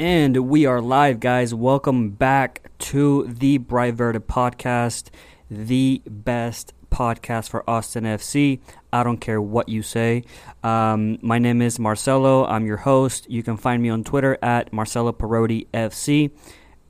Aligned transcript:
And 0.00 0.48
we 0.48 0.64
are 0.64 0.80
live, 0.80 1.20
guys. 1.20 1.54
Welcome 1.54 2.08
back 2.12 2.70
to 2.78 3.26
the 3.26 3.58
Bright 3.58 3.92
Verde 3.92 4.18
podcast, 4.18 5.10
the 5.50 6.00
best 6.08 6.72
podcast 6.90 7.50
for 7.50 7.68
Austin 7.68 8.04
FC. 8.04 8.60
I 8.94 9.02
don't 9.02 9.18
care 9.18 9.42
what 9.42 9.68
you 9.68 9.82
say. 9.82 10.24
Um, 10.64 11.18
my 11.20 11.38
name 11.38 11.60
is 11.60 11.78
Marcelo. 11.78 12.46
I'm 12.46 12.64
your 12.64 12.78
host. 12.78 13.30
You 13.30 13.42
can 13.42 13.58
find 13.58 13.82
me 13.82 13.90
on 13.90 14.02
Twitter 14.02 14.38
at 14.40 14.72
Marcelo 14.72 15.12
Parodi 15.12 15.66
FC. 15.74 16.30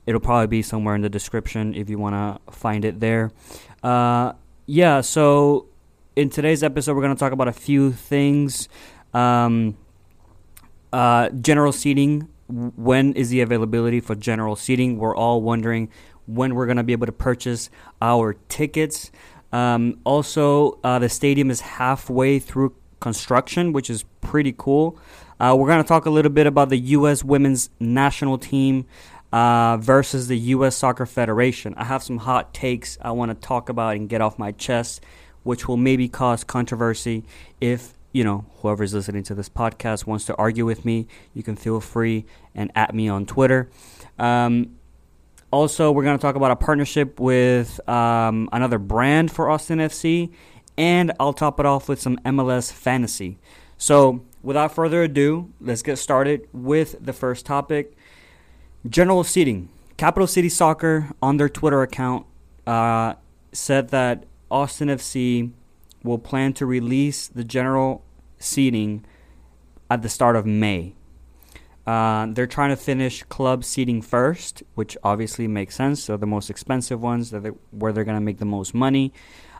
It'll 0.05 0.21
probably 0.21 0.47
be 0.47 0.61
somewhere 0.61 0.95
in 0.95 1.01
the 1.01 1.09
description 1.09 1.75
if 1.75 1.89
you 1.89 1.97
want 1.97 2.15
to 2.15 2.53
find 2.53 2.85
it 2.85 3.01
there. 3.01 3.33
Uh, 3.83 4.31
yeah, 4.67 5.01
so 5.01 5.65
in 6.15 6.29
today's 6.29 6.63
episode, 6.63 6.95
we're 6.95 7.01
going 7.01 7.13
to 7.13 7.19
talk 7.19 7.33
about 7.33 7.49
a 7.49 7.51
few 7.51 7.91
things. 7.91 8.69
Um, 9.13 9.75
uh, 10.93 11.29
general 11.29 11.73
seating. 11.73 12.29
When 12.51 13.13
is 13.13 13.29
the 13.29 13.41
availability 13.41 13.99
for 13.99 14.15
general 14.15 14.55
seating? 14.55 14.97
We're 14.97 15.15
all 15.15 15.41
wondering 15.41 15.89
when 16.25 16.55
we're 16.55 16.65
going 16.65 16.77
to 16.77 16.83
be 16.83 16.93
able 16.93 17.05
to 17.05 17.11
purchase 17.11 17.69
our 18.01 18.33
tickets. 18.49 19.11
Um, 19.51 19.99
also, 20.03 20.79
uh, 20.83 20.99
the 20.99 21.09
stadium 21.09 21.49
is 21.49 21.61
halfway 21.61 22.39
through 22.39 22.75
construction, 22.99 23.73
which 23.73 23.89
is 23.89 24.03
pretty 24.21 24.53
cool. 24.57 24.97
Uh, 25.39 25.55
we're 25.57 25.67
going 25.67 25.81
to 25.81 25.87
talk 25.87 26.05
a 26.05 26.09
little 26.09 26.31
bit 26.31 26.45
about 26.45 26.69
the 26.69 26.77
U.S. 26.77 27.23
women's 27.23 27.69
national 27.79 28.37
team 28.37 28.85
uh, 29.31 29.77
versus 29.77 30.27
the 30.27 30.37
U.S. 30.37 30.75
Soccer 30.75 31.05
Federation. 31.05 31.73
I 31.75 31.85
have 31.85 32.03
some 32.03 32.19
hot 32.19 32.53
takes 32.53 32.97
I 33.01 33.11
want 33.11 33.31
to 33.31 33.47
talk 33.47 33.69
about 33.69 33.95
and 33.95 34.07
get 34.07 34.21
off 34.21 34.37
my 34.37 34.51
chest, 34.51 35.01
which 35.43 35.67
will 35.67 35.77
maybe 35.77 36.07
cause 36.07 36.43
controversy 36.43 37.23
if 37.59 37.93
you 38.11 38.23
know, 38.23 38.45
whoever's 38.57 38.93
listening 38.93 39.23
to 39.23 39.35
this 39.35 39.49
podcast 39.49 40.05
wants 40.05 40.25
to 40.25 40.35
argue 40.35 40.65
with 40.65 40.85
me, 40.85 41.07
you 41.33 41.43
can 41.43 41.55
feel 41.55 41.79
free 41.79 42.25
and 42.53 42.71
at 42.75 42.93
me 42.93 43.07
on 43.07 43.25
Twitter. 43.25 43.69
Um, 44.19 44.77
also, 45.51 45.91
we're 45.91 46.03
going 46.03 46.17
to 46.17 46.21
talk 46.21 46.35
about 46.35 46.51
a 46.51 46.55
partnership 46.55 47.19
with 47.19 47.87
um, 47.89 48.49
another 48.51 48.77
brand 48.77 49.31
for 49.31 49.49
Austin 49.49 49.79
FC, 49.79 50.31
and 50.77 51.11
I'll 51.19 51.33
top 51.33 51.59
it 51.59 51.65
off 51.65 51.89
with 51.89 52.01
some 52.01 52.17
MLS 52.25 52.71
fantasy. 52.71 53.37
So, 53.77 54.23
without 54.41 54.73
further 54.73 55.03
ado, 55.03 55.51
let's 55.59 55.81
get 55.81 55.97
started 55.97 56.47
with 56.53 56.95
the 57.03 57.13
first 57.13 57.45
topic 57.45 57.95
general 58.87 59.23
seating. 59.23 59.69
Capital 59.97 60.27
City 60.27 60.49
Soccer 60.49 61.11
on 61.21 61.37
their 61.37 61.49
Twitter 61.49 61.81
account 61.81 62.25
uh, 62.65 63.15
said 63.51 63.89
that 63.89 64.23
Austin 64.49 64.87
FC 64.87 65.51
will 66.03 66.17
plan 66.17 66.53
to 66.53 66.65
release 66.65 67.27
the 67.27 67.43
general 67.43 68.03
seating 68.37 69.05
at 69.89 70.01
the 70.01 70.09
start 70.09 70.35
of 70.35 70.45
May. 70.45 70.95
Uh, 71.85 72.27
they're 72.29 72.47
trying 72.47 72.69
to 72.69 72.75
finish 72.75 73.23
club 73.23 73.63
seating 73.63 74.01
first, 74.01 74.63
which 74.75 74.95
obviously 75.03 75.47
makes 75.47 75.75
sense. 75.75 76.07
They're 76.07 76.17
the 76.17 76.27
most 76.27 76.49
expensive 76.49 77.01
ones, 77.01 77.31
they're 77.31 77.53
where 77.71 77.91
they're 77.91 78.03
going 78.03 78.17
to 78.17 78.21
make 78.21 78.37
the 78.37 78.45
most 78.45 78.73
money. 78.73 79.13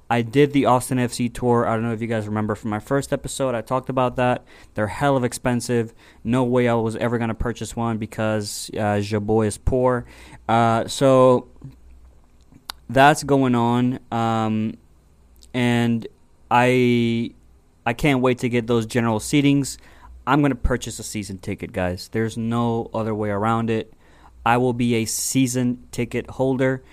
I 0.10 0.24
did 0.24 0.52
the 0.52 0.66
Austin 0.66 0.98
FC 0.98 1.34
tour. 1.34 1.66
I 1.66 1.74
don't 1.74 1.84
know 1.84 1.94
if 1.94 2.02
you 2.02 2.08
guys 2.08 2.28
remember 2.28 2.54
from 2.54 2.70
my 2.70 2.80
first 2.80 3.14
episode. 3.14 3.56
I 3.56 3.62
talked 3.62 3.88
about 3.88 4.18
that. 4.18 4.44
They're 4.74 4.88
hell 4.88 5.16
of 5.16 5.24
expensive. 5.24 5.94
No 6.22 6.44
way 6.44 6.68
I 6.68 6.74
was 6.74 6.98
ever 6.98 7.18
going 7.18 7.30
to 7.30 7.34
purchase 7.34 7.78
one 7.78 7.98
because 7.98 8.70
uh, 8.74 9.00
Jabo 9.00 9.48
is 9.48 9.58
poor. 9.58 10.06
Uh, 10.50 10.86
so 10.90 11.48
that's 12.90 13.24
going 13.24 13.56
on. 13.56 14.00
Um, 14.12 14.74
and 15.54 16.06
I 16.52 17.32
I 17.86 17.94
can't 17.94 18.20
wait 18.20 18.40
to 18.40 18.50
get 18.50 18.68
those 18.68 18.86
general 18.86 19.20
seatings. 19.20 19.78
I'm 20.28 20.42
going 20.42 20.52
to 20.52 20.56
purchase 20.56 21.00
a 21.00 21.04
season 21.04 21.40
ticket, 21.40 21.72
guys. 21.72 22.10
There's 22.12 22.38
no 22.38 22.92
other 22.94 23.16
way 23.16 23.30
around 23.30 23.70
it. 23.70 23.94
I 24.46 24.58
will 24.58 24.74
be 24.74 24.96
a 24.96 25.06
season 25.06 25.88
ticket 25.92 26.30
holder. 26.30 26.84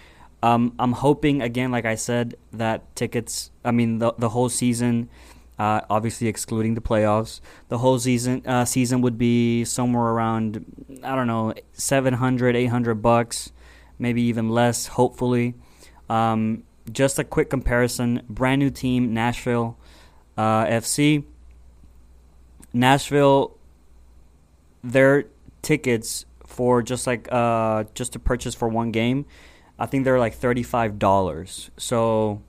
Um, 0.42 0.74
I'm 0.78 0.92
hoping, 0.92 1.42
again, 1.42 1.70
like 1.70 1.84
I 1.84 1.96
said, 1.96 2.36
that 2.52 2.94
tickets, 2.94 3.50
I 3.64 3.72
mean, 3.72 3.98
the, 3.98 4.14
the 4.16 4.30
whole 4.30 4.48
season, 4.48 5.10
uh, 5.58 5.80
obviously 5.90 6.28
excluding 6.28 6.74
the 6.74 6.80
playoffs, 6.80 7.40
the 7.68 7.78
whole 7.78 7.98
season 7.98 8.46
uh, 8.46 8.64
season 8.64 9.00
would 9.00 9.18
be 9.18 9.64
somewhere 9.64 10.04
around, 10.04 10.64
I 11.02 11.16
don't 11.16 11.26
know, 11.26 11.54
700, 11.72 12.54
800 12.54 12.94
bucks, 12.94 13.52
maybe 13.98 14.22
even 14.22 14.48
less, 14.48 14.86
hopefully. 14.86 15.54
Um, 16.08 16.62
just 16.92 17.18
a 17.18 17.24
quick 17.24 17.50
comparison 17.50 18.22
brand 18.28 18.60
new 18.60 18.70
team, 18.70 19.12
Nashville 19.12 19.78
uh, 20.36 20.64
FC. 20.66 21.24
Nashville, 22.72 23.56
their 24.84 25.24
tickets 25.62 26.24
for 26.46 26.82
just 26.82 27.06
like 27.06 27.28
uh, 27.30 27.84
just 27.94 28.12
to 28.12 28.18
purchase 28.18 28.54
for 28.54 28.68
one 28.68 28.90
game, 28.90 29.26
I 29.78 29.86
think 29.86 30.04
they're 30.04 30.18
like 30.18 30.34
thirty 30.34 30.62
five 30.62 30.98
dollars. 30.98 31.70
So, 31.76 32.42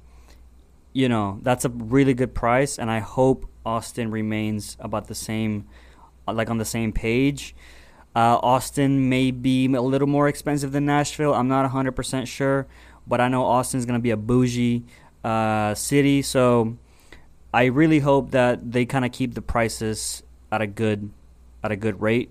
you 0.94 1.10
know, 1.10 1.40
that's 1.42 1.66
a 1.66 1.70
really 1.70 2.14
good 2.14 2.34
price, 2.34 2.78
and 2.78 2.92
I 2.92 3.00
hope 3.00 3.50
Austin 3.66 4.12
remains 4.12 4.78
about 4.80 5.08
the 5.08 5.16
same, 5.16 5.68
uh, 6.28 6.34
like 6.34 6.50
on 6.50 6.58
the 6.58 6.66
same 6.66 6.92
page. 6.92 7.56
Uh, 8.16 8.40
Austin 8.42 9.08
may 9.08 9.32
be 9.32 9.72
a 9.74 9.82
little 9.82 10.08
more 10.08 10.28
expensive 10.28 10.72
than 10.72 10.86
Nashville. 10.86 11.34
I'm 11.34 11.48
not 11.48 11.70
100% 11.72 12.28
sure, 12.28 12.68
but 13.10 13.20
I 13.20 13.28
know 13.28 13.44
Austin's 13.44 13.86
going 13.86 14.00
to 14.00 14.04
be 14.04 14.12
a 14.12 14.18
bougie 14.18 14.86
uh, 15.24 15.74
city. 15.74 16.22
So 16.22 16.78
I 17.54 17.66
really 17.66 18.00
hope 18.00 18.32
that 18.32 18.72
they 18.72 18.86
kind 18.86 19.04
of 19.04 19.12
keep 19.12 19.34
the 19.34 19.42
prices 19.42 20.24
at 20.52 20.62
a 20.62 20.68
good 20.68 21.10
at 21.64 21.72
a 21.72 21.76
good 21.76 22.02
rate. 22.02 22.30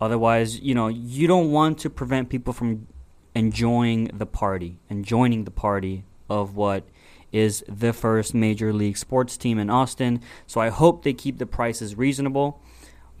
Otherwise, 0.00 0.60
you 0.60 0.74
know, 0.74 0.88
you 0.88 1.26
don't 1.26 1.50
want 1.50 1.78
to 1.78 1.90
prevent 1.90 2.28
people 2.28 2.52
from 2.52 2.86
enjoying 3.34 4.10
the 4.12 4.26
party 4.26 4.78
and 4.90 5.04
joining 5.04 5.44
the 5.44 5.50
party 5.50 6.04
of 6.28 6.56
what 6.56 6.84
is 7.32 7.64
the 7.68 7.92
first 7.92 8.34
major 8.34 8.72
league 8.72 8.96
sports 8.96 9.36
team 9.36 9.58
in 9.58 9.70
Austin. 9.70 10.20
So 10.46 10.60
I 10.60 10.68
hope 10.68 11.02
they 11.02 11.12
keep 11.12 11.38
the 11.38 11.46
prices 11.46 11.96
reasonable. 11.96 12.60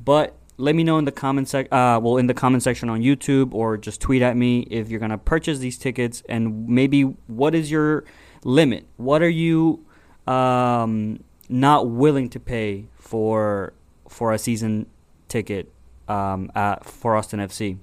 But 0.02 0.36
let 0.58 0.74
me 0.74 0.84
know 0.84 0.98
in 0.98 1.06
the 1.06 1.12
comment 1.12 1.48
sec 1.48 1.66
uh, 1.72 1.98
well 2.02 2.18
in 2.18 2.26
the 2.26 2.34
comment 2.34 2.62
section 2.62 2.90
on 2.90 3.00
YouTube 3.00 3.54
or 3.54 3.76
just 3.76 4.00
tweet 4.00 4.22
at 4.22 4.36
me 4.36 4.60
if 4.70 4.90
you're 4.90 5.00
gonna 5.00 5.18
purchase 5.18 5.58
these 5.60 5.78
tickets 5.78 6.22
and 6.28 6.68
maybe 6.68 7.02
what 7.02 7.54
is 7.54 7.70
your 7.70 8.04
limit? 8.44 8.86
What 8.96 9.22
are 9.22 9.28
you 9.28 9.86
um, 10.26 11.24
not 11.48 11.88
willing 11.88 12.28
to 12.30 12.40
pay 12.40 12.86
for 12.94 13.72
for 14.08 14.32
a 14.32 14.38
season 14.38 14.86
ticket 15.28 15.72
um, 16.08 16.50
at, 16.54 16.84
for 16.84 17.16
Austin 17.16 17.40
FC. 17.40 17.78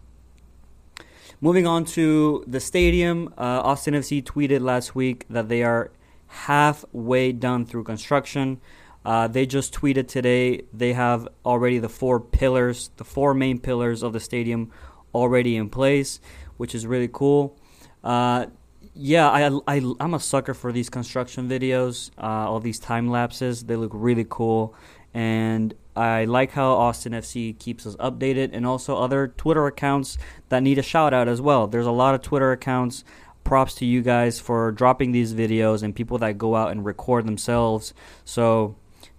Moving 1.42 1.68
on 1.68 1.86
to 1.86 2.44
the 2.48 2.60
stadium, 2.60 3.34
uh, 3.38 3.62
Austin 3.64 3.94
FC 3.94 4.24
tweeted 4.24 4.62
last 4.62 4.96
week 4.96 5.26
that 5.30 5.50
they 5.50 5.64
are 5.64 5.92
halfway 6.28 7.32
done 7.32 7.66
through 7.66 7.84
construction. 7.84 8.60
Uh, 9.06 9.28
they 9.28 9.46
just 9.46 9.74
tweeted 9.74 10.08
today 10.08 10.64
they 10.74 10.94
have 10.94 11.28
already 11.46 11.78
the 11.78 11.90
four 11.90 12.20
pillars, 12.20 12.90
the 12.98 13.04
four 13.04 13.34
main 13.34 13.60
pillars 13.60 14.02
of 14.02 14.14
the 14.14 14.20
stadium 14.20 14.72
already 15.14 15.56
in 15.56 15.70
place, 15.70 16.20
which 16.58 16.74
is 16.74 16.88
really 16.88 17.10
cool. 17.12 17.58
Uh, 18.04 18.48
yeah, 18.96 19.30
I, 19.30 19.60
I, 19.68 19.94
I'm 20.00 20.14
a 20.14 20.20
sucker 20.20 20.54
for 20.54 20.72
these 20.72 20.90
construction 20.90 21.50
videos, 21.50 22.12
uh, 22.18 22.50
all 22.50 22.60
these 22.60 22.80
time 22.80 23.10
lapses. 23.10 23.64
They 23.64 23.76
look 23.76 23.92
really 23.94 24.26
cool. 24.28 24.74
And 25.14 25.74
I 25.96 26.26
like 26.26 26.52
how 26.52 26.72
Austin 26.72 27.14
FC 27.14 27.58
keeps 27.58 27.86
us 27.86 27.96
updated 27.98 28.50
and 28.54 28.66
also 28.66 28.98
other 28.98 29.28
Twitter 29.28 29.68
accounts 29.68 30.18
that 30.50 30.64
need 30.64 30.78
a 30.78 30.82
shout 30.84 31.14
out 31.14 31.28
as 31.28 31.42
well. 31.42 31.68
There's 31.68 31.86
a 31.86 31.92
lot 31.92 32.16
of 32.16 32.22
Twitter 32.22 32.52
accounts. 32.52 33.04
Props 33.44 33.76
to 33.76 33.86
you 33.86 34.02
guys 34.02 34.40
for 34.40 34.72
dropping 34.72 35.12
these 35.12 35.34
videos 35.34 35.84
and 35.84 35.96
people 35.96 36.18
that 36.18 36.38
go 36.38 36.56
out 36.56 36.72
and 36.72 36.84
record 36.84 37.28
themselves. 37.28 37.94
So 38.24 38.76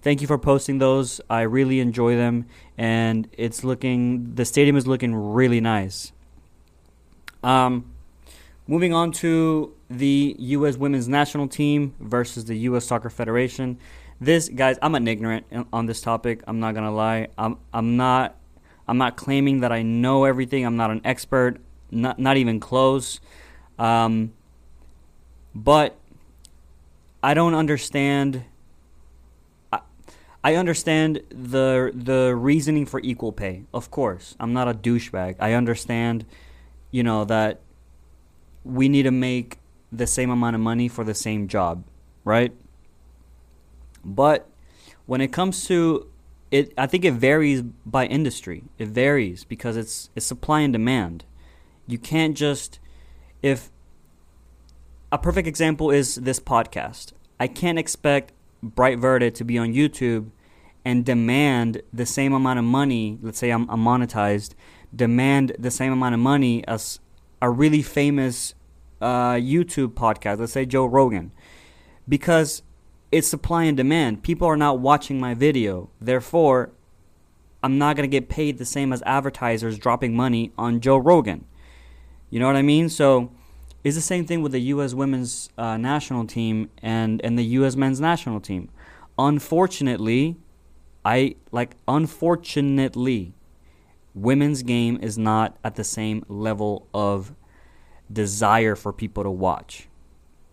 thank 0.06 0.20
you 0.20 0.28
for 0.28 0.38
posting 0.38 0.78
those. 0.78 1.20
I 1.28 1.40
really 1.40 1.80
enjoy 1.80 2.14
them. 2.14 2.46
And 2.78 3.28
it's 3.32 3.64
looking, 3.64 4.36
the 4.36 4.44
stadium 4.44 4.76
is 4.76 4.86
looking 4.86 5.12
really 5.12 5.60
nice. 5.60 6.12
Um, 7.42 7.92
Moving 8.68 8.92
on 8.92 9.10
to 9.12 9.74
the 9.90 10.36
U.S. 10.38 10.76
women's 10.76 11.08
national 11.08 11.48
team 11.48 11.94
versus 11.98 12.44
the 12.44 12.56
U.S. 12.70 12.84
Soccer 12.84 13.10
Federation. 13.10 13.78
This, 14.20 14.48
guys, 14.48 14.76
I'm 14.80 14.94
an 14.94 15.08
ignorant 15.08 15.46
on 15.72 15.86
this 15.86 16.00
topic. 16.00 16.42
I'm 16.46 16.58
not 16.58 16.74
gonna 16.74 16.90
lie. 16.90 17.28
I'm 17.38 17.58
I'm 17.72 17.96
not 17.96 18.34
I'm 18.88 18.98
not 18.98 19.16
claiming 19.16 19.60
that 19.60 19.70
I 19.70 19.82
know 19.82 20.24
everything. 20.24 20.66
I'm 20.66 20.76
not 20.76 20.90
an 20.90 21.00
expert. 21.04 21.58
Not 21.92 22.18
not 22.18 22.36
even 22.36 22.58
close. 22.58 23.20
Um, 23.78 24.32
but 25.54 25.96
I 27.22 27.34
don't 27.34 27.54
understand. 27.54 28.44
I, 30.50 30.54
understand 30.54 31.22
the 31.30 31.90
the 31.94 32.34
reasoning 32.36 32.86
for 32.86 33.00
equal 33.00 33.32
pay. 33.32 33.64
Of 33.74 33.90
course, 33.90 34.34
I'm 34.38 34.52
not 34.52 34.68
a 34.68 34.74
douchebag. 34.74 35.36
I 35.40 35.54
understand, 35.54 36.24
you 36.90 37.02
know 37.02 37.24
that 37.24 37.60
we 38.64 38.88
need 38.88 39.04
to 39.04 39.10
make 39.10 39.58
the 39.90 40.06
same 40.06 40.30
amount 40.30 40.54
of 40.54 40.60
money 40.60 40.88
for 40.88 41.04
the 41.04 41.14
same 41.14 41.48
job, 41.48 41.84
right? 42.24 42.52
But 44.04 44.48
when 45.06 45.20
it 45.20 45.32
comes 45.32 45.66
to 45.66 46.08
it 46.50 46.72
I 46.78 46.86
think 46.86 47.04
it 47.04 47.14
varies 47.14 47.62
by 47.62 48.06
industry. 48.06 48.64
It 48.78 48.88
varies 48.88 49.44
because 49.44 49.76
it's 49.76 50.10
it's 50.14 50.26
supply 50.26 50.60
and 50.60 50.72
demand. 50.72 51.24
You 51.86 51.98
can't 51.98 52.36
just 52.36 52.78
if 53.42 53.70
a 55.10 55.18
perfect 55.18 55.48
example 55.48 55.90
is 55.90 56.16
this 56.16 56.40
podcast. 56.40 57.12
I 57.38 57.46
can't 57.48 57.78
expect 57.78 58.32
Bright 58.62 58.98
Verde 58.98 59.30
to 59.30 59.44
be 59.44 59.58
on 59.58 59.72
YouTube 59.72 60.30
and 60.86 61.04
demand 61.04 61.82
the 61.92 62.06
same 62.06 62.32
amount 62.32 62.60
of 62.60 62.64
money. 62.64 63.18
Let's 63.20 63.38
say 63.38 63.50
I'm, 63.50 63.68
I'm 63.68 63.82
monetized, 63.82 64.54
demand 64.94 65.56
the 65.58 65.72
same 65.72 65.92
amount 65.92 66.14
of 66.14 66.20
money 66.20 66.64
as 66.68 67.00
a 67.42 67.50
really 67.50 67.82
famous 67.82 68.54
uh, 69.00 69.32
YouTube 69.32 69.94
podcast. 69.94 70.38
Let's 70.38 70.52
say 70.52 70.64
Joe 70.64 70.86
Rogan, 70.86 71.32
because 72.08 72.62
it's 73.10 73.26
supply 73.26 73.64
and 73.64 73.76
demand. 73.76 74.22
People 74.22 74.46
are 74.46 74.56
not 74.56 74.78
watching 74.78 75.18
my 75.18 75.34
video. 75.34 75.90
Therefore, 76.00 76.70
I'm 77.64 77.78
not 77.78 77.96
going 77.96 78.08
to 78.08 78.20
get 78.20 78.28
paid 78.28 78.58
the 78.58 78.64
same 78.64 78.92
as 78.92 79.02
advertisers 79.02 79.78
dropping 79.78 80.14
money 80.14 80.52
on 80.56 80.80
Joe 80.80 80.98
Rogan. 80.98 81.46
You 82.30 82.38
know 82.38 82.46
what 82.46 82.54
I 82.54 82.62
mean? 82.62 82.90
So 82.90 83.32
it's 83.82 83.96
the 83.96 84.00
same 84.02 84.24
thing 84.24 84.40
with 84.40 84.52
the 84.52 84.60
U.S. 84.60 84.94
women's 84.94 85.50
uh, 85.58 85.78
national 85.78 86.28
team 86.28 86.70
and, 86.80 87.20
and 87.24 87.36
the 87.36 87.44
U.S. 87.58 87.74
men's 87.74 88.00
national 88.00 88.38
team. 88.38 88.68
Unfortunately, 89.18 90.36
I 91.06 91.36
like 91.52 91.76
unfortunately, 91.86 93.32
women's 94.12 94.64
game 94.64 94.98
is 95.00 95.16
not 95.16 95.56
at 95.62 95.76
the 95.76 95.84
same 95.84 96.24
level 96.28 96.88
of 96.92 97.32
desire 98.12 98.74
for 98.74 98.92
people 98.92 99.22
to 99.22 99.30
watch. 99.30 99.86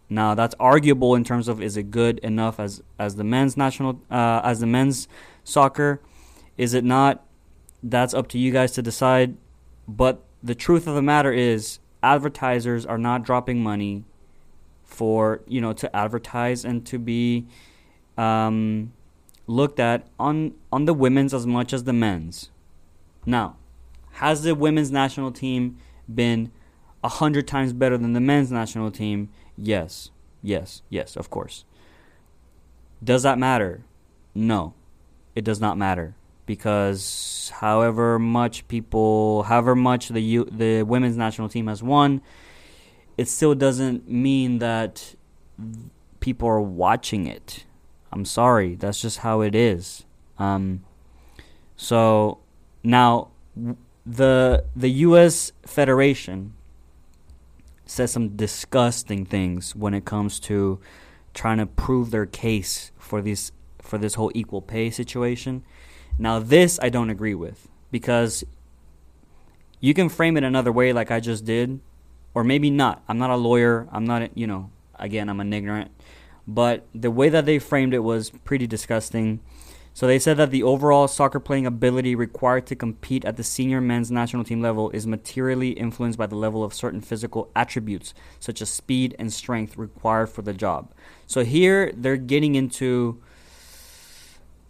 Now 0.09 0.35
that's 0.35 0.53
arguable 0.59 1.15
in 1.15 1.23
terms 1.23 1.47
of 1.47 1.59
is 1.59 1.75
it 1.75 1.89
good 1.89 2.19
enough 2.19 2.59
as 2.59 2.83
as 2.99 3.15
the 3.15 3.23
men's 3.23 3.57
national 3.57 3.99
uh, 4.11 4.41
as 4.43 4.59
the 4.59 4.67
men's 4.67 5.07
soccer? 5.43 5.99
Is 6.55 6.75
it 6.75 6.83
not? 6.83 7.25
That's 7.81 8.13
up 8.13 8.27
to 8.27 8.37
you 8.37 8.51
guys 8.51 8.73
to 8.73 8.83
decide. 8.83 9.35
But 9.87 10.21
the 10.43 10.53
truth 10.53 10.85
of 10.85 10.93
the 10.93 11.01
matter 11.01 11.33
is, 11.33 11.79
advertisers 12.03 12.85
are 12.85 12.99
not 12.99 13.23
dropping 13.23 13.63
money 13.63 14.03
for 14.83 15.41
you 15.47 15.59
know 15.59 15.73
to 15.73 15.95
advertise 15.95 16.63
and 16.63 16.85
to 16.85 16.99
be 16.99 17.47
um, 18.19 18.93
looked 19.47 19.79
at 19.79 20.07
on 20.19 20.53
on 20.71 20.85
the 20.85 20.93
women's 20.93 21.33
as 21.33 21.45
much 21.45 21.73
as 21.73 21.83
the 21.83 21.93
men's. 21.93 22.49
Now, 23.25 23.57
has 24.13 24.43
the 24.43 24.55
women's 24.55 24.91
national 24.91 25.31
team 25.31 25.77
been 26.13 26.51
a 27.03 27.09
hundred 27.09 27.47
times 27.47 27.73
better 27.73 27.97
than 27.97 28.13
the 28.13 28.19
men's 28.19 28.51
national 28.51 28.91
team? 28.91 29.29
Yes, 29.57 30.11
yes, 30.41 30.81
yes, 30.89 31.15
of 31.15 31.29
course. 31.29 31.65
Does 33.03 33.23
that 33.23 33.37
matter? 33.37 33.83
No, 34.33 34.73
it 35.35 35.43
does 35.43 35.59
not 35.59 35.77
matter 35.77 36.15
because 36.45 37.51
however 37.55 38.19
much 38.19 38.67
people, 38.67 39.43
however 39.43 39.75
much 39.75 40.09
the 40.09 40.21
U, 40.21 40.45
the 40.45 40.83
women's 40.83 41.17
national 41.17 41.49
team 41.49 41.67
has 41.67 41.81
won, 41.81 42.21
it 43.17 43.27
still 43.27 43.55
doesn't 43.55 44.09
mean 44.09 44.59
that 44.59 45.15
people 46.19 46.47
are 46.47 46.61
watching 46.61 47.27
it. 47.27 47.65
I'm 48.13 48.25
sorry, 48.25 48.75
that's 48.75 49.01
just 49.01 49.19
how 49.19 49.41
it 49.41 49.55
is. 49.55 50.05
Um, 50.37 50.83
so 51.75 52.39
now 52.83 53.31
the 54.05 54.65
the 54.75 54.89
U.S. 54.89 55.51
Federation 55.65 56.53
says 57.85 58.11
some 58.11 58.29
disgusting 58.35 59.25
things 59.25 59.75
when 59.75 59.93
it 59.93 60.05
comes 60.05 60.39
to 60.41 60.79
trying 61.33 61.57
to 61.57 61.65
prove 61.65 62.11
their 62.11 62.25
case 62.25 62.91
for 62.97 63.21
this 63.21 63.51
for 63.81 63.97
this 63.97 64.13
whole 64.13 64.31
equal 64.33 64.61
pay 64.61 64.89
situation. 64.89 65.63
Now 66.17 66.39
this 66.39 66.79
I 66.81 66.89
don't 66.89 67.09
agree 67.09 67.35
with 67.35 67.67
because 67.91 68.43
you 69.79 69.93
can 69.93 70.07
frame 70.07 70.37
it 70.37 70.43
another 70.43 70.71
way 70.71 70.93
like 70.93 71.11
I 71.11 71.19
just 71.19 71.45
did 71.45 71.79
or 72.33 72.43
maybe 72.43 72.69
not. 72.69 73.03
I'm 73.07 73.17
not 73.17 73.29
a 73.29 73.35
lawyer. 73.35 73.87
I'm 73.91 74.05
not, 74.05 74.35
you 74.37 74.47
know, 74.47 74.71
again, 74.95 75.29
I'm 75.29 75.39
an 75.39 75.53
ignorant. 75.53 75.91
But 76.47 76.85
the 76.93 77.11
way 77.11 77.29
that 77.29 77.45
they 77.45 77.59
framed 77.59 77.93
it 77.93 77.99
was 77.99 78.31
pretty 78.43 78.67
disgusting. 78.67 79.39
So 79.93 80.07
they 80.07 80.19
said 80.19 80.37
that 80.37 80.49
the 80.49 80.63
overall 80.63 81.07
soccer 81.07 81.39
playing 81.39 81.67
ability 81.67 82.15
required 82.15 82.65
to 82.67 82.75
compete 82.75 83.23
at 83.25 83.37
the 83.37 83.43
senior 83.43 83.79
men's 83.79 84.09
national 84.09 84.43
team 84.43 84.61
level 84.61 84.89
is 84.89 85.05
materially 85.05 85.71
influenced 85.71 86.17
by 86.17 86.25
the 86.25 86.35
level 86.35 86.63
of 86.63 86.73
certain 86.73 86.99
physical 86.99 87.51
attributes, 87.55 88.13
such 88.39 88.61
as 88.61 88.69
speed 88.69 89.15
and 89.19 89.31
strength 89.31 89.77
required 89.77 90.29
for 90.29 90.41
the 90.41 90.53
job. 90.53 90.91
So 91.27 91.43
here 91.43 91.91
they're 91.95 92.17
getting 92.17 92.55
into 92.55 93.21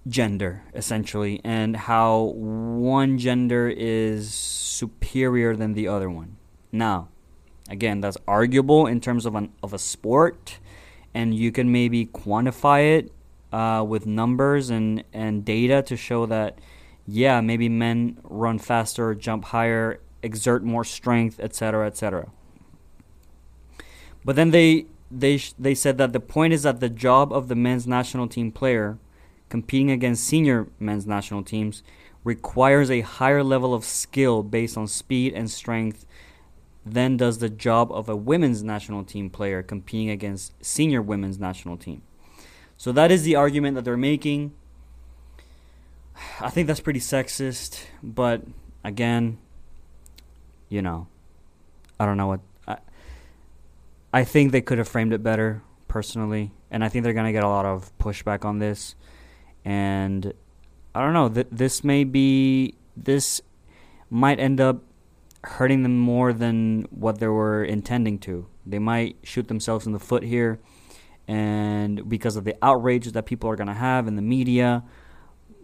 gender, 0.08 0.64
essentially, 0.74 1.40
and 1.44 1.78
how 1.78 2.34
one 2.36 3.18
gender 3.18 3.70
is 3.70 4.34
superior 4.34 5.56
than 5.56 5.74
the 5.74 5.88
other 5.88 6.10
one. 6.10 6.38
Now, 6.72 7.10
again, 7.70 8.02
that's 8.02 8.18
arguable 8.28 8.88
in 8.88 9.00
terms 9.00 9.26
of, 9.26 9.36
an, 9.36 9.54
of 9.62 9.74
a 9.74 9.80
sport, 9.80 10.60
and 11.14 11.36
you 11.36 11.52
can 11.52 11.72
maybe 11.72 12.06
quantify 12.06 12.98
it 12.98 13.12
uh, 13.52 13.84
with 13.84 14.06
numbers 14.06 14.70
and, 14.70 15.04
and 15.14 15.46
data 15.46 15.82
to 15.84 15.96
show 15.96 16.26
that, 16.26 16.58
yeah, 17.06 17.42
maybe 17.42 17.70
men 17.70 18.18
run 18.24 18.58
faster, 18.58 19.14
jump 19.14 19.46
higher, 19.46 20.00
exert 20.22 20.64
more 20.64 20.84
strength, 20.84 21.40
etc., 21.40 21.88
etc. 21.88 22.30
But 24.26 24.36
then 24.36 24.52
they 24.52 24.86
they 25.12 25.40
they 25.60 25.76
said 25.76 25.98
that 26.00 26.14
the 26.14 26.20
point 26.20 26.54
is 26.54 26.64
that 26.64 26.80
the 26.80 26.90
job 26.90 27.32
of 27.32 27.48
the 27.48 27.56
men's 27.56 27.86
national 27.86 28.28
team 28.28 28.52
player 28.52 28.98
competing 29.50 29.92
against 29.92 30.24
senior 30.24 30.68
men's 30.80 31.06
national 31.06 31.44
teams 31.44 31.84
requires 32.24 32.90
a 32.90 33.02
higher 33.02 33.44
level 33.44 33.74
of 33.74 33.84
skill 33.84 34.42
based 34.42 34.78
on 34.78 34.88
speed 34.88 35.34
and 35.34 35.52
strength 35.52 36.06
than 36.86 37.18
does 37.18 37.40
the 37.40 37.50
job 37.50 37.92
of 37.92 38.10
a 38.10 38.16
women's 38.16 38.64
national 38.64 39.04
team 39.04 39.30
player 39.30 39.64
competing 39.64 40.10
against 40.10 40.54
senior 40.64 41.02
women's 41.02 41.40
national 41.40 41.78
team. 41.78 42.02
So 42.78 42.92
that 42.92 43.12
is 43.12 43.24
the 43.24 43.36
argument 43.36 43.76
that 43.76 43.86
they're 43.86 43.96
making. 43.96 44.54
I 46.40 46.50
think 46.50 46.68
that's 46.68 46.80
pretty 46.80 47.00
sexist, 47.00 47.86
but 48.02 48.42
again, 48.84 49.38
you 50.70 50.82
know, 50.82 51.08
I 52.00 52.06
don't 52.06 52.18
know 52.18 52.28
what 52.28 52.40
I, 52.68 52.78
I 54.12 54.24
think 54.24 54.52
they 54.52 54.62
could 54.62 54.78
have 54.78 54.88
framed 54.88 55.14
it 55.14 55.24
better 55.24 55.62
personally, 55.88 56.52
and 56.70 56.84
I 56.84 56.90
think 56.90 57.04
they're 57.04 57.14
going 57.14 57.26
to 57.26 57.32
get 57.32 57.44
a 57.44 57.48
lot 57.48 57.66
of 57.66 57.96
pushback 57.98 58.46
on 58.46 58.60
this. 58.60 58.96
And 59.66 60.34
I 60.94 61.02
don't 61.02 61.14
know, 61.14 61.30
th- 61.30 61.48
this 61.52 61.84
may 61.84 62.04
be 62.04 62.76
this 62.96 63.42
might 64.10 64.40
end 64.40 64.62
up 64.62 64.84
hurting 65.44 65.84
them 65.84 66.00
more 66.00 66.34
than 66.34 66.84
what 66.90 67.20
they 67.20 67.28
were 67.28 67.64
intending 67.64 68.20
to. 68.20 68.48
They 68.66 68.80
might 68.80 69.18
shoot 69.24 69.48
themselves 69.48 69.86
in 69.86 69.94
the 69.94 70.00
foot 70.00 70.24
here 70.24 70.60
and 71.28 72.08
because 72.10 72.36
of 72.36 72.44
the 72.44 72.56
outrage 72.62 73.12
that 73.12 73.26
people 73.26 73.50
are 73.50 73.56
going 73.56 73.68
to 73.68 73.74
have 73.74 74.08
in 74.08 74.16
the 74.16 74.22
media, 74.22 74.84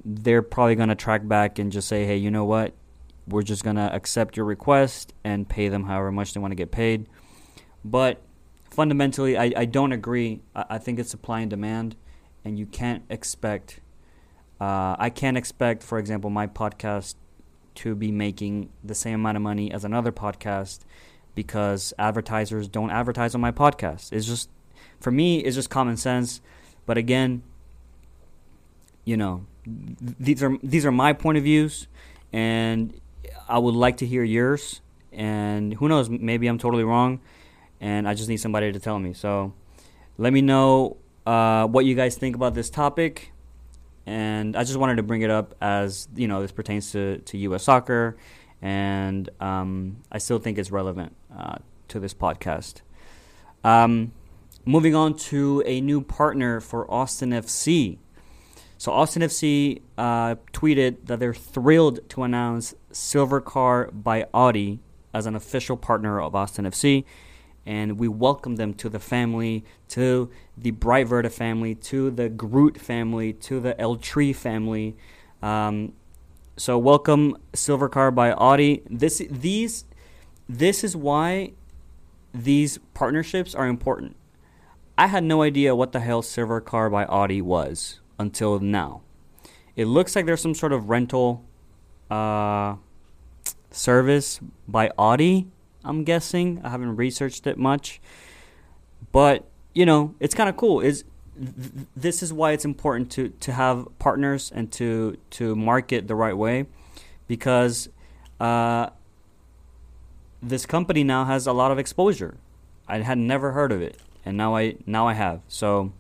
they're 0.05 0.41
probably 0.41 0.75
going 0.75 0.89
to 0.89 0.95
track 0.95 1.27
back 1.27 1.59
and 1.59 1.71
just 1.71 1.87
say, 1.87 2.05
hey, 2.05 2.17
you 2.17 2.31
know 2.31 2.45
what? 2.45 2.73
We're 3.27 3.43
just 3.43 3.63
going 3.63 3.75
to 3.75 3.93
accept 3.93 4.37
your 4.37 4.45
request 4.45 5.13
and 5.23 5.47
pay 5.47 5.67
them 5.67 5.83
however 5.83 6.11
much 6.11 6.33
they 6.33 6.39
want 6.39 6.51
to 6.51 6.55
get 6.55 6.71
paid. 6.71 7.07
But 7.83 8.21
fundamentally, 8.71 9.37
I, 9.37 9.51
I 9.55 9.65
don't 9.65 9.91
agree. 9.91 10.41
I, 10.55 10.65
I 10.71 10.77
think 10.77 10.97
it's 10.97 11.09
supply 11.09 11.41
and 11.41 11.49
demand, 11.49 11.95
and 12.45 12.57
you 12.57 12.65
can't 12.65 13.03
expect. 13.09 13.81
Uh, 14.59 14.95
I 14.97 15.09
can't 15.09 15.37
expect, 15.37 15.83
for 15.83 15.99
example, 15.99 16.29
my 16.29 16.47
podcast 16.47 17.15
to 17.79 17.95
be 17.95 18.11
making 18.11 18.69
the 18.83 18.95
same 18.95 19.15
amount 19.15 19.37
of 19.37 19.43
money 19.43 19.71
as 19.71 19.85
another 19.85 20.11
podcast 20.11 20.79
because 21.35 21.93
advertisers 21.97 22.67
don't 22.67 22.91
advertise 22.91 23.33
on 23.35 23.41
my 23.41 23.51
podcast. 23.51 24.11
It's 24.11 24.25
just 24.25 24.49
for 24.99 25.11
me 25.11 25.39
it's 25.39 25.55
just 25.55 25.69
common 25.69 25.95
sense. 25.95 26.41
But 26.85 26.97
again, 26.97 27.43
you 29.05 29.15
know, 29.15 29.45
th- 29.63 30.17
these 30.19 30.43
are 30.43 30.57
these 30.61 30.85
are 30.85 30.91
my 30.91 31.13
point 31.13 31.37
of 31.37 31.43
views, 31.43 31.87
and 32.33 32.99
I 33.47 33.57
would 33.59 33.75
like 33.75 33.97
to 33.97 34.05
hear 34.05 34.23
yours. 34.23 34.81
And 35.11 35.73
who 35.73 35.87
knows, 35.87 36.09
maybe 36.09 36.47
I'm 36.47 36.57
totally 36.57 36.83
wrong, 36.83 37.19
and 37.79 38.07
I 38.07 38.13
just 38.13 38.29
need 38.29 38.37
somebody 38.37 38.71
to 38.71 38.79
tell 38.79 38.99
me. 38.99 39.13
So 39.13 39.53
let 40.17 40.33
me 40.33 40.41
know 40.41 40.97
uh, 41.25 41.67
what 41.67 41.85
you 41.85 41.95
guys 41.95 42.17
think 42.17 42.35
about 42.35 42.53
this 42.53 42.69
topic. 42.69 43.31
And 44.09 44.55
I 44.55 44.63
just 44.63 44.77
wanted 44.77 44.95
to 44.95 45.03
bring 45.03 45.21
it 45.21 45.29
up 45.29 45.53
as 45.61 46.07
you 46.15 46.27
know 46.27 46.41
this 46.41 46.51
pertains 46.51 46.91
to, 46.93 47.19
to 47.19 47.37
U.S. 47.37 47.63
soccer, 47.63 48.17
and 48.59 49.29
um, 49.39 49.97
I 50.11 50.17
still 50.17 50.39
think 50.39 50.57
it's 50.57 50.71
relevant 50.71 51.15
uh, 51.35 51.57
to 51.89 51.99
this 51.99 52.15
podcast. 52.15 52.81
Um, 53.63 54.13
Moving 54.65 54.93
on 54.93 55.15
to 55.15 55.63
a 55.65 55.81
new 55.81 56.01
partner 56.01 56.59
for 56.59 56.89
Austin 56.91 57.31
FC. 57.31 57.97
So 58.77 58.91
Austin 58.91 59.23
FC 59.23 59.81
uh, 59.97 60.35
tweeted 60.53 61.07
that 61.07 61.19
they're 61.19 61.33
thrilled 61.33 62.07
to 62.09 62.23
announce 62.23 62.75
Silvercar 62.91 63.89
by 63.91 64.27
Audi 64.33 64.79
as 65.13 65.25
an 65.25 65.35
official 65.35 65.75
partner 65.75 66.21
of 66.21 66.35
Austin 66.35 66.65
FC, 66.65 67.03
and 67.69 67.99
we 67.99 68.07
welcome 68.07 68.55
them 68.55 68.73
to 68.73 68.89
the 68.89 68.97
family, 68.97 69.63
to 69.89 70.31
the 70.57 70.71
Bright 70.71 71.07
Verde 71.07 71.29
family, 71.29 71.75
to 71.75 72.09
the 72.09 72.27
Groot 72.27 72.81
family, 72.81 73.31
to 73.31 73.59
the 73.59 73.79
El 73.79 73.95
Tree 73.97 74.33
family. 74.33 74.97
Um, 75.43 75.93
so 76.57 76.79
welcome 76.79 77.37
Silvercar 77.53 78.13
by 78.15 78.31
Audi. 78.31 78.81
This 78.89 79.21
these 79.29 79.85
this 80.49 80.83
is 80.83 80.95
why 80.95 81.51
these 82.33 82.79
partnerships 82.95 83.53
are 83.53 83.67
important. 83.67 84.15
I 84.97 85.05
had 85.05 85.23
no 85.23 85.43
idea 85.43 85.75
what 85.75 85.91
the 85.91 85.99
hell 85.99 86.23
Silvercar 86.23 86.91
by 86.91 87.05
Audi 87.05 87.39
was 87.39 87.99
until 88.17 88.59
now. 88.59 89.01
It 89.75 89.85
looks 89.85 90.15
like 90.15 90.25
there's 90.25 90.41
some 90.41 90.55
sort 90.55 90.73
of 90.73 90.89
rental 90.89 91.45
uh, 92.09 92.77
service 93.69 94.39
by 94.67 94.89
Audi. 94.97 95.51
I'm 95.83 96.03
guessing. 96.03 96.61
I 96.63 96.69
haven't 96.69 96.95
researched 96.95 97.47
it 97.47 97.57
much, 97.57 98.01
but 99.11 99.45
you 99.73 99.85
know, 99.85 100.15
it's 100.19 100.35
kind 100.35 100.49
of 100.49 100.57
cool. 100.57 100.81
Is 100.81 101.03
th- 101.35 101.87
this 101.95 102.21
is 102.21 102.33
why 102.33 102.51
it's 102.51 102.65
important 102.65 103.11
to 103.11 103.29
to 103.29 103.53
have 103.53 103.87
partners 103.99 104.51
and 104.53 104.71
to 104.73 105.17
to 105.31 105.55
market 105.55 106.07
the 106.07 106.15
right 106.15 106.35
way, 106.35 106.65
because 107.27 107.89
uh, 108.39 108.89
this 110.41 110.65
company 110.65 111.03
now 111.03 111.25
has 111.25 111.47
a 111.47 111.53
lot 111.53 111.71
of 111.71 111.79
exposure. 111.79 112.37
I 112.87 112.99
had 112.99 113.17
never 113.17 113.51
heard 113.51 113.71
of 113.71 113.81
it, 113.81 113.97
and 114.25 114.35
now 114.35 114.55
I 114.55 114.75
now 114.85 115.07
I 115.07 115.13
have. 115.13 115.41
So, 115.47 115.93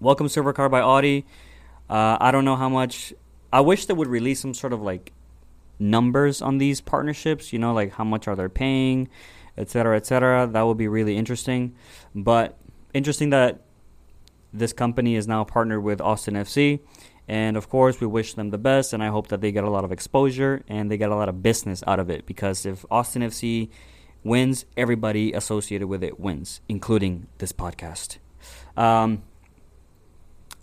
welcome 0.00 0.28
Silvercar 0.28 0.70
by 0.70 0.80
Audi. 0.80 1.26
Uh, 1.90 2.16
I 2.20 2.30
don't 2.30 2.44
know 2.44 2.56
how 2.56 2.68
much. 2.68 3.12
I 3.52 3.60
wish 3.60 3.86
they 3.86 3.94
would 3.94 4.08
release 4.08 4.40
some 4.40 4.54
sort 4.54 4.72
of 4.72 4.82
like 4.82 5.12
numbers 5.90 6.42
on 6.42 6.58
these 6.58 6.80
partnerships. 6.80 7.52
You 7.52 7.58
know, 7.58 7.72
like 7.72 7.92
how 7.92 8.04
much 8.04 8.26
are 8.26 8.36
they 8.36 8.48
paying, 8.48 9.08
etc., 9.56 9.96
etc. 9.96 10.46
That 10.46 10.62
would 10.62 10.78
be 10.78 10.88
really 10.88 11.16
interesting. 11.16 11.74
But 12.14 12.58
interesting 12.92 13.30
that 13.30 13.60
this 14.52 14.72
company 14.72 15.16
is 15.16 15.26
now 15.26 15.44
partnered 15.44 15.82
with 15.82 16.00
Austin 16.00 16.34
FC. 16.34 16.80
And 17.26 17.56
of 17.56 17.68
course, 17.68 18.00
we 18.00 18.06
wish 18.06 18.34
them 18.34 18.50
the 18.50 18.58
best, 18.58 18.92
and 18.92 19.02
I 19.02 19.08
hope 19.08 19.28
that 19.28 19.40
they 19.40 19.50
get 19.50 19.64
a 19.64 19.70
lot 19.70 19.84
of 19.84 19.90
exposure 19.90 20.62
and 20.68 20.90
they 20.90 20.98
get 20.98 21.10
a 21.10 21.16
lot 21.16 21.28
of 21.28 21.42
business 21.42 21.82
out 21.86 21.98
of 21.98 22.10
it. 22.10 22.26
Because 22.26 22.66
if 22.66 22.84
Austin 22.90 23.22
FC 23.22 23.70
wins, 24.22 24.66
everybody 24.76 25.32
associated 25.32 25.86
with 25.86 26.02
it 26.02 26.20
wins, 26.20 26.60
including 26.68 27.26
this 27.38 27.52
podcast. 27.52 28.18
Um, 28.76 29.22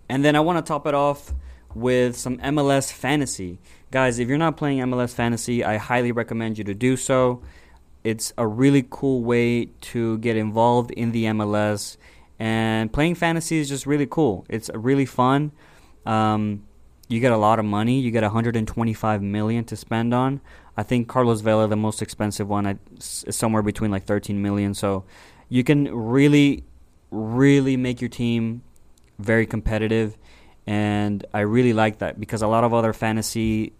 and 0.07 0.23
then 0.23 0.35
I 0.35 0.39
want 0.39 0.63
to 0.63 0.67
top 0.67 0.85
it 0.85 0.93
off 0.93 1.33
with 1.73 2.15
some 2.17 2.37
MLS 2.37 2.91
fantasy. 2.91 3.59
Guys, 3.91 4.19
if 4.19 4.29
you're 4.29 4.37
not 4.37 4.55
playing 4.55 4.79
MLS 4.79 5.13
fantasy, 5.13 5.65
I 5.65 5.75
highly 5.75 6.13
recommend 6.13 6.57
you 6.57 6.63
to 6.63 6.73
do 6.73 6.95
so. 6.95 7.41
It's 8.05 8.31
a 8.37 8.47
really 8.47 8.87
cool 8.89 9.21
way 9.21 9.65
to 9.65 10.17
get 10.19 10.37
involved 10.37 10.91
in 10.91 11.11
the 11.11 11.25
MLS 11.25 11.97
and 12.39 12.91
playing 12.91 13.15
fantasy 13.15 13.59
is 13.59 13.67
just 13.67 13.85
really 13.85 14.07
cool. 14.07 14.45
It's 14.49 14.69
really 14.73 15.05
fun. 15.05 15.51
Um, 16.05 16.63
you 17.09 17.19
get 17.19 17.33
a 17.33 17.37
lot 17.37 17.59
of 17.59 17.65
money. 17.65 17.99
You 17.99 18.11
get 18.11 18.23
125 18.23 19.21
million 19.21 19.65
to 19.65 19.75
spend 19.75 20.13
on. 20.13 20.39
I 20.77 20.83
think 20.83 21.09
Carlos 21.09 21.41
Vela, 21.41 21.67
the 21.67 21.75
most 21.75 22.01
expensive 22.01 22.47
one, 22.47 22.79
is 22.97 23.25
somewhere 23.29 23.61
between 23.61 23.91
like 23.91 24.05
13 24.05 24.41
million. 24.41 24.73
So 24.73 25.03
you 25.49 25.65
can 25.65 25.93
really, 25.93 26.63
really 27.11 27.75
make 27.75 27.99
your 27.99 28.09
team 28.09 28.63
very 29.19 29.45
competitive, 29.45 30.17
and 30.65 31.23
I 31.33 31.41
really 31.41 31.73
like 31.73 31.99
that 31.99 32.19
because 32.19 32.41
a 32.41 32.47
lot 32.47 32.63
of 32.63 32.73
other 32.73 32.93
fantasy 32.93 33.73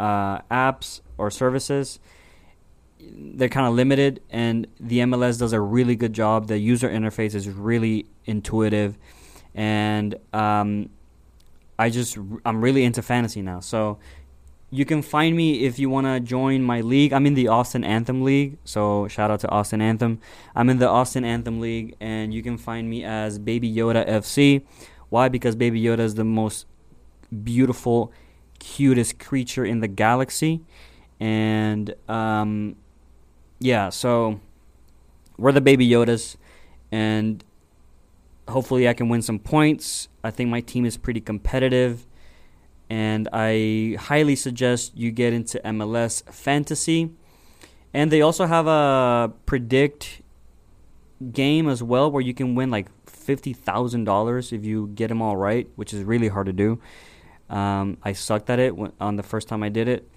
uh, 0.00 0.40
apps 0.50 1.00
or 1.18 1.30
services 1.30 2.00
they're 3.02 3.48
kind 3.48 3.66
of 3.66 3.74
limited, 3.74 4.20
and 4.30 4.66
the 4.78 4.98
MLS 5.00 5.38
does 5.38 5.52
a 5.52 5.60
really 5.60 5.96
good 5.96 6.12
job. 6.12 6.48
The 6.48 6.58
user 6.58 6.88
interface 6.88 7.34
is 7.34 7.48
really 7.48 8.06
intuitive, 8.26 8.98
and 9.54 10.14
um, 10.32 10.90
I 11.78 11.90
just 11.90 12.18
I'm 12.44 12.62
really 12.62 12.84
into 12.84 13.02
fantasy 13.02 13.42
now. 13.42 13.60
So 13.60 13.98
you 14.70 14.84
can 14.84 15.02
find 15.02 15.36
me 15.36 15.64
if 15.64 15.78
you 15.78 15.90
want 15.90 16.06
to 16.06 16.20
join 16.20 16.62
my 16.62 16.80
league. 16.80 17.12
I'm 17.12 17.26
in 17.26 17.34
the 17.34 17.48
Austin 17.48 17.84
Anthem 17.84 18.22
League, 18.22 18.58
so 18.64 19.08
shout 19.08 19.30
out 19.30 19.40
to 19.40 19.48
Austin 19.48 19.80
Anthem. 19.80 20.20
I'm 20.54 20.68
in 20.68 20.78
the 20.78 20.88
Austin 20.88 21.24
Anthem 21.24 21.60
League, 21.60 21.96
and 22.00 22.32
you 22.32 22.42
can 22.42 22.58
find 22.58 22.88
me 22.88 23.04
as 23.04 23.38
Baby 23.38 23.72
Yoda 23.72 24.08
FC. 24.08 24.62
Why? 25.08 25.28
Because 25.28 25.56
Baby 25.56 25.82
Yoda 25.82 26.00
is 26.00 26.14
the 26.14 26.24
most 26.24 26.66
beautiful, 27.42 28.12
cutest 28.60 29.18
creature 29.18 29.64
in 29.64 29.80
the 29.80 29.88
galaxy, 29.88 30.60
and 31.18 31.92
um, 32.08 32.76
yeah, 33.58 33.88
so 33.88 34.40
we're 35.36 35.52
the 35.52 35.60
baby 35.60 35.88
Yodas, 35.88 36.36
and 36.92 37.42
hopefully 38.48 38.88
I 38.88 38.94
can 38.94 39.08
win 39.08 39.22
some 39.22 39.40
points. 39.40 40.08
I 40.22 40.30
think 40.30 40.50
my 40.50 40.60
team 40.60 40.84
is 40.84 40.96
pretty 40.96 41.20
competitive, 41.20 42.06
and 42.88 43.28
I 43.32 43.96
highly 43.98 44.36
suggest 44.36 44.96
you 44.96 45.10
get 45.10 45.32
into 45.32 45.60
MLS 45.64 46.22
Fantasy. 46.32 47.10
And 47.92 48.10
they 48.12 48.22
also 48.22 48.46
have 48.46 48.66
a 48.66 49.32
predict 49.46 50.22
game 51.32 51.68
as 51.68 51.82
well 51.82 52.10
where 52.10 52.22
you 52.22 52.32
can 52.32 52.54
win 52.54 52.70
like 52.70 52.88
$50,000 53.06 54.52
if 54.52 54.64
you 54.64 54.88
get 54.94 55.08
them 55.08 55.20
all 55.20 55.36
right, 55.36 55.68
which 55.76 55.92
is 55.92 56.04
really 56.04 56.28
hard 56.28 56.46
to 56.46 56.52
do. 56.52 56.80
Um, 57.50 57.98
I 58.02 58.12
sucked 58.12 58.48
at 58.48 58.58
it 58.58 58.74
on 59.00 59.16
the 59.16 59.22
first 59.22 59.48
time 59.48 59.62
I 59.62 59.68
did 59.68 59.88
it. 59.88 60.08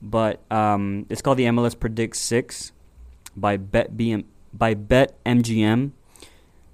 But 0.00 0.40
um, 0.52 1.06
it's 1.08 1.22
called 1.22 1.38
the 1.38 1.44
MLS 1.44 1.78
Predict 1.78 2.14
6 2.14 2.72
by 3.34 3.56
Bet 3.56 3.96
BM, 3.96 4.24
by 4.52 4.74
Bet 4.74 5.22
MGM. 5.24 5.92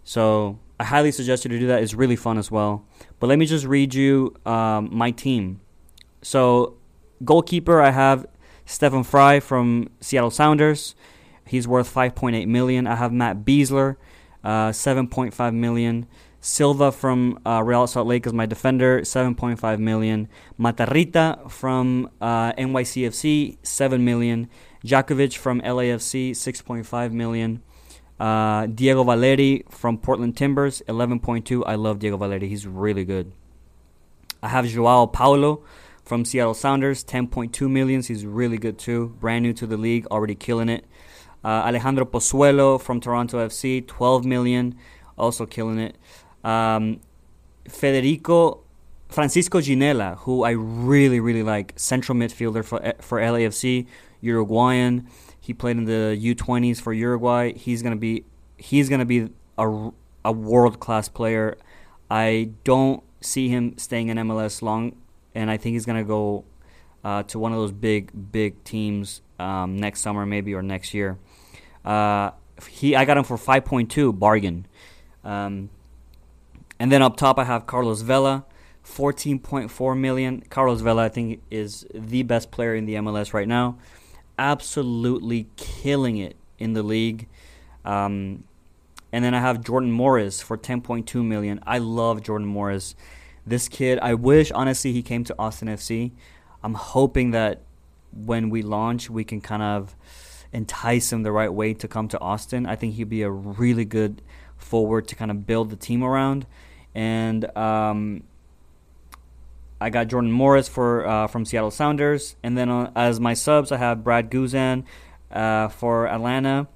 So 0.02 0.58
I 0.80 0.84
highly 0.84 1.12
suggest 1.12 1.44
you 1.44 1.50
to 1.50 1.58
do 1.58 1.66
that. 1.68 1.82
It's 1.82 1.94
really 1.94 2.16
fun 2.16 2.38
as 2.38 2.50
well. 2.50 2.84
But 3.20 3.28
let 3.28 3.38
me 3.38 3.46
just 3.46 3.64
read 3.66 3.94
you 3.94 4.34
um, 4.44 4.88
my 4.90 5.12
team. 5.12 5.60
So 6.22 6.76
goalkeeper, 7.24 7.80
I 7.80 7.90
have 7.90 8.26
Stefan 8.64 9.04
Frei 9.04 9.40
from 9.40 9.90
Seattle 10.00 10.30
Sounders. 10.30 10.94
He's 11.46 11.68
worth 11.68 11.92
5.8 11.92 12.46
million. 12.46 12.86
I 12.86 12.96
have 12.96 13.12
Matt 13.12 13.44
Besler, 13.44 13.96
uh, 14.42 14.70
7.5 14.70 15.54
million. 15.54 16.06
Silva 16.40 16.90
from 16.90 17.38
uh, 17.44 17.62
Real 17.62 17.86
Salt 17.86 18.06
Lake 18.06 18.26
is 18.26 18.32
my 18.32 18.46
defender, 18.46 19.02
7.5 19.02 19.78
million. 19.78 20.28
Matarrita 20.58 21.50
from 21.50 22.10
uh, 22.20 22.52
NYCFC, 22.54 23.58
7 23.62 24.04
million. 24.04 24.48
Jakovic 24.84 25.36
from 25.36 25.60
LAFC, 25.60 26.30
6.5 26.30 27.12
million. 27.12 27.62
Uh, 28.18 28.66
Diego 28.66 29.04
Valeri 29.04 29.64
from 29.70 29.98
Portland 29.98 30.36
Timbers, 30.36 30.82
11.2. 30.88 31.62
I 31.66 31.74
love 31.74 31.98
Diego 31.98 32.16
Valeri. 32.16 32.48
He's 32.48 32.66
really 32.66 33.04
good. 33.04 33.32
I 34.42 34.48
have 34.48 34.66
Joao 34.66 35.06
Paulo 35.06 35.62
from 36.04 36.24
Seattle 36.24 36.54
Sounders, 36.54 37.04
10.2 37.04 37.70
million. 37.70 38.02
He's 38.02 38.24
really 38.24 38.56
good 38.56 38.78
too. 38.78 39.14
Brand 39.20 39.42
new 39.42 39.52
to 39.52 39.66
the 39.66 39.76
league, 39.76 40.06
already 40.06 40.34
killing 40.34 40.70
it. 40.70 40.86
Uh, 41.44 41.48
Alejandro 41.48 42.04
Pozuelo 42.04 42.80
from 42.80 43.00
Toronto 43.00 43.46
FC, 43.46 43.86
12 43.86 44.24
million, 44.24 44.76
also 45.18 45.46
killing 45.46 45.78
it. 45.78 45.96
Um, 46.44 47.00
Federico 47.68 48.62
Francisco 49.10 49.60
Ginella, 49.60 50.18
who 50.18 50.44
I 50.44 50.50
really, 50.50 51.20
really 51.20 51.42
like, 51.42 51.72
central 51.76 52.16
midfielder 52.16 52.64
for 52.64 52.80
for 53.00 53.20
LAFC, 53.20 53.86
Uruguayan. 54.20 55.08
He 55.40 55.52
played 55.52 55.76
in 55.78 55.84
the 55.84 56.16
U20s 56.20 56.80
for 56.80 56.92
Uruguay. 56.92 57.52
He's 57.54 57.82
gonna 57.82 57.96
be 57.96 58.24
he's 58.56 58.88
gonna 58.88 59.04
be 59.04 59.28
a, 59.58 59.90
a 60.24 60.32
world 60.32 60.78
class 60.78 61.08
player. 61.08 61.58
I 62.10 62.50
don't 62.64 63.02
see 63.20 63.48
him 63.48 63.76
staying 63.78 64.08
in 64.08 64.16
MLS 64.18 64.62
long, 64.62 64.96
and 65.34 65.50
I 65.50 65.56
think 65.56 65.74
he's 65.74 65.86
gonna 65.86 66.04
go 66.04 66.44
uh, 67.02 67.24
to 67.24 67.38
one 67.38 67.52
of 67.52 67.58
those 67.58 67.72
big 67.72 68.10
big 68.30 68.62
teams 68.62 69.22
um, 69.40 69.76
next 69.76 70.02
summer 70.02 70.24
maybe 70.24 70.54
or 70.54 70.62
next 70.62 70.94
year. 70.94 71.18
Uh, 71.84 72.30
he 72.68 72.94
I 72.94 73.04
got 73.04 73.16
him 73.16 73.24
for 73.24 73.36
5.2 73.36 74.16
bargain. 74.16 74.66
Um, 75.24 75.70
and 76.80 76.90
then 76.90 77.00
up 77.00 77.16
top 77.16 77.38
I 77.38 77.44
have 77.44 77.66
Carlos 77.66 78.00
Vela. 78.00 78.44
14.4 78.82 79.98
million. 79.98 80.42
Carlos 80.48 80.80
Vela, 80.80 81.04
I 81.04 81.08
think, 81.10 81.42
is 81.50 81.86
the 81.94 82.22
best 82.22 82.50
player 82.50 82.74
in 82.74 82.86
the 82.86 82.94
MLS 82.94 83.34
right 83.34 83.46
now 83.46 83.76
absolutely 84.40 85.46
killing 85.56 86.16
it 86.16 86.34
in 86.58 86.72
the 86.72 86.82
league. 86.82 87.28
Um, 87.84 88.44
and 89.12 89.22
then 89.22 89.34
I 89.34 89.40
have 89.40 89.62
Jordan 89.62 89.92
Morris 89.92 90.40
for 90.40 90.56
10.2 90.56 91.22
million. 91.22 91.60
I 91.66 91.76
love 91.76 92.22
Jordan 92.22 92.48
Morris. 92.48 92.94
This 93.46 93.68
kid, 93.68 93.98
I 93.98 94.14
wish 94.14 94.50
honestly 94.52 94.92
he 94.92 95.02
came 95.02 95.24
to 95.24 95.34
Austin 95.38 95.68
FC. 95.68 96.12
I'm 96.64 96.74
hoping 96.74 97.32
that 97.32 97.60
when 98.12 98.48
we 98.48 98.62
launch, 98.62 99.10
we 99.10 99.24
can 99.24 99.42
kind 99.42 99.62
of 99.62 99.94
entice 100.52 101.12
him 101.12 101.22
the 101.22 101.32
right 101.32 101.52
way 101.52 101.74
to 101.74 101.86
come 101.86 102.08
to 102.08 102.20
Austin. 102.20 102.64
I 102.64 102.76
think 102.76 102.94
he'd 102.94 103.10
be 103.10 103.22
a 103.22 103.30
really 103.30 103.84
good 103.84 104.22
forward 104.56 105.06
to 105.08 105.16
kind 105.16 105.30
of 105.30 105.46
build 105.46 105.68
the 105.68 105.76
team 105.76 106.02
around. 106.02 106.46
And 106.94 107.56
um, 107.56 108.24
I 109.80 109.90
got 109.90 110.08
Jordan 110.08 110.32
Morris 110.32 110.68
for 110.68 111.06
uh, 111.06 111.26
from 111.26 111.44
Seattle 111.44 111.70
Sounders, 111.70 112.36
and 112.42 112.56
then 112.58 112.68
uh, 112.68 112.90
as 112.94 113.20
my 113.20 113.34
subs, 113.34 113.72
I 113.72 113.76
have 113.76 114.04
Brad 114.04 114.30
Guzan 114.30 114.84
uh, 115.30 115.68
for 115.68 116.08
Atlanta, 116.08 116.68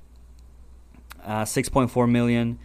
uh, 1.24 1.44
six 1.44 1.68
point 1.68 1.90
four 1.90 2.06
million. 2.06 2.58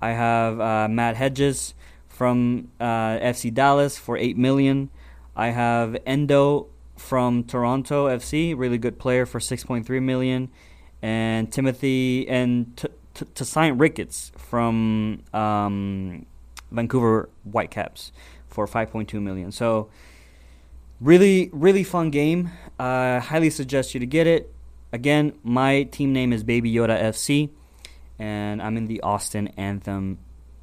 I 0.00 0.10
have 0.10 0.60
uh, 0.60 0.88
Matt 0.88 1.16
Hedges 1.16 1.74
from 2.08 2.70
uh, 2.80 3.18
FC 3.18 3.52
Dallas 3.52 3.98
for 3.98 4.16
eight 4.16 4.36
million. 4.36 4.90
I 5.36 5.48
have 5.48 5.96
Endoh 6.06 6.68
from 6.96 7.44
Toronto 7.44 8.06
FC, 8.08 8.54
really 8.56 8.78
good 8.78 8.98
player 8.98 9.26
for 9.26 9.40
6.3 9.40 10.02
million, 10.02 10.48
and 11.02 11.52
Timothy 11.52 12.28
and 12.28 12.76
t- 12.76 12.88
t- 13.14 13.26
Tosaint 13.34 13.78
Ricketts 13.78 14.32
from 14.36 15.22
um, 15.32 16.26
Vancouver 16.74 17.28
Whitecaps 17.44 18.12
for 18.48 18.66
5.2 18.66 19.20
million. 19.20 19.52
So 19.52 19.88
really, 21.00 21.50
really 21.52 21.84
fun 21.84 22.10
game. 22.10 22.50
I 22.78 23.16
uh, 23.16 23.20
highly 23.20 23.50
suggest 23.50 23.94
you 23.94 24.00
to 24.00 24.06
get 24.06 24.26
it. 24.26 24.52
Again, 24.92 25.32
my 25.42 25.84
team 25.84 26.12
name 26.12 26.32
is 26.32 26.44
Baby 26.44 26.72
Yoda 26.72 27.00
FC, 27.02 27.50
and 28.18 28.62
I'm 28.62 28.76
in 28.76 28.86
the 28.86 29.00
Austin 29.00 29.48
Anthem 29.56 30.18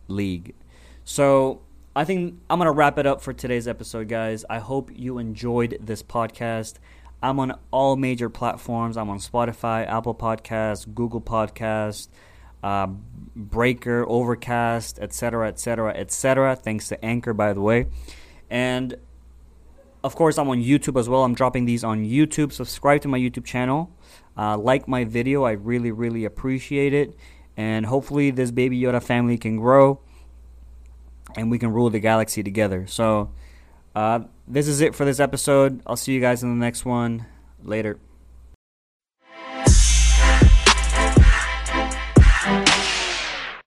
League. 0.07 0.55
So 1.03 1.61
I 1.95 2.05
think 2.05 2.39
I'm 2.49 2.59
to 2.59 2.71
wrap 2.71 2.97
it 2.97 3.05
up 3.05 3.21
for 3.21 3.33
today's 3.33 3.67
episode, 3.67 4.07
guys. 4.07 4.45
I 4.49 4.59
hope 4.59 4.89
you 4.95 5.17
enjoyed 5.17 5.77
this 5.81 6.01
podcast. 6.01 6.75
I'm 7.21 7.39
on 7.39 7.59
all 7.69 7.97
major 7.97 8.29
platforms. 8.29 8.95
I'm 8.95 9.09
on 9.09 9.19
Spotify, 9.19 9.85
Apple 9.85 10.15
Podcasts, 10.15 10.91
Google 10.91 11.21
Podcasts, 11.21 12.07
uh, 12.63 12.87
Breaker, 13.35 14.05
Overcast, 14.07 14.99
etc., 14.99 15.47
etc., 15.47 15.93
etc. 15.93 16.55
Thanks 16.55 16.87
to 16.89 17.03
Anchor, 17.03 17.33
by 17.33 17.53
the 17.53 17.61
way. 17.61 17.87
And 18.49 18.95
of 20.03 20.15
course, 20.15 20.37
I'm 20.37 20.49
on 20.49 20.61
YouTube 20.61 20.99
as 20.99 21.07
well. 21.07 21.23
I'm 21.23 21.35
dropping 21.35 21.65
these 21.65 21.83
on 21.83 22.05
YouTube. 22.05 22.51
Subscribe 22.51 23.01
to 23.01 23.07
my 23.07 23.19
YouTube 23.19 23.45
channel. 23.45 23.91
Uh, 24.37 24.57
like 24.57 24.87
my 24.87 25.03
video. 25.03 25.43
I 25.43 25.51
really, 25.51 25.91
really 25.91 26.25
appreciate 26.25 26.93
it. 26.93 27.15
And 27.55 27.85
hopefully, 27.85 28.31
this 28.31 28.51
Baby 28.51 28.79
Yoda 28.81 29.01
family 29.01 29.37
can 29.37 29.57
grow 29.57 29.99
and 31.35 31.51
we 31.51 31.59
can 31.59 31.71
rule 31.71 31.89
the 31.89 31.99
galaxy 31.99 32.43
together. 32.43 32.87
So, 32.87 33.31
uh, 33.95 34.21
this 34.47 34.67
is 34.67 34.81
it 34.81 34.95
for 34.95 35.05
this 35.05 35.19
episode. 35.19 35.81
I'll 35.85 35.95
see 35.95 36.13
you 36.13 36.21
guys 36.21 36.43
in 36.43 36.49
the 36.49 36.65
next 36.65 36.85
one. 36.85 37.25
Later. 37.63 37.99